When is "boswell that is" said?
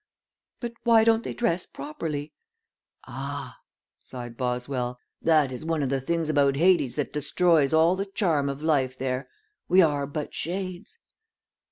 4.35-5.63